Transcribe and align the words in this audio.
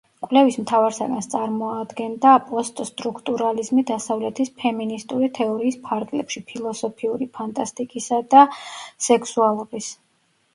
კვლევის 0.25 0.55
მთავარ 0.59 0.93
საგანს 0.99 1.27
წარმოადგნდა 1.33 2.31
პოსტსტრუქტურალიზმი 2.45 3.83
დასავლეთის 3.89 4.51
ფემინისტური 4.63 5.29
თეორიის 5.39 5.77
ფარგლებში, 5.85 6.43
ფილოსოფიური 6.53 7.29
ფანტასტიკისა 7.37 8.21
და 8.35 8.45
სექსუალობის. 9.11 9.93